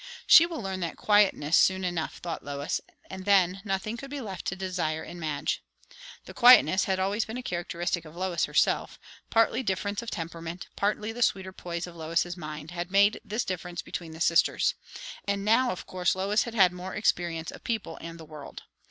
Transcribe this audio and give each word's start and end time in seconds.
She 0.25 0.47
will 0.47 0.59
learn 0.59 0.79
that 0.79 0.95
quietness 0.97 1.55
soon 1.55 1.83
enough, 1.85 2.17
thought 2.17 2.43
Lois; 2.43 2.81
and 3.11 3.23
then, 3.23 3.61
nothing 3.63 3.97
could 3.97 4.09
be 4.09 4.19
left 4.19 4.45
to 4.47 4.55
desire 4.55 5.03
in 5.03 5.19
Madge. 5.19 5.61
The 6.25 6.33
quietness 6.33 6.85
had 6.85 6.97
always 6.99 7.23
been 7.25 7.37
a 7.37 7.43
characteristic 7.43 8.03
of 8.03 8.15
Lois 8.15 8.45
herself; 8.45 8.97
partly 9.29 9.61
difference 9.61 10.01
of 10.01 10.09
temperament, 10.09 10.65
partly 10.75 11.11
the 11.11 11.21
sweeter 11.21 11.53
poise 11.53 11.85
of 11.85 11.95
Lois's 11.95 12.35
mind, 12.35 12.71
had 12.71 12.89
made 12.89 13.21
this 13.23 13.45
difference 13.45 13.83
between 13.83 14.13
the 14.13 14.21
sisters; 14.21 14.73
and 15.25 15.45
now 15.45 15.69
of 15.69 15.85
course 15.85 16.15
Lois 16.15 16.45
had 16.45 16.55
had 16.55 16.71
more 16.73 16.95
experience 16.95 17.51
of 17.51 17.63
people 17.63 17.99
and 18.01 18.19
the 18.19 18.25
world. 18.25 18.63